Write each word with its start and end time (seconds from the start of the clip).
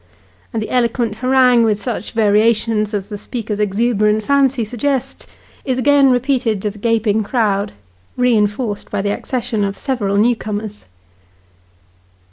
and 0.51 0.63
the 0.63 0.71
eloquent 0.71 1.17
harangue, 1.17 1.61
with 1.63 1.79
such 1.79 2.13
variations 2.13 2.91
as 2.91 3.09
the 3.09 3.19
speaker's 3.19 3.59
exuberant 3.59 4.23
fancy 4.23 4.65
suggests, 4.65 5.27
is 5.63 5.77
again 5.77 6.09
repeated 6.09 6.59
to 6.59 6.71
the 6.71 6.79
gaping 6.79 7.21
crowd, 7.23 7.73
reinforced 8.17 8.89
by 8.89 8.99
the 8.99 9.11
accession 9.11 9.63
of 9.63 9.77
several 9.77 10.17
new 10.17 10.35
comers. 10.35 10.85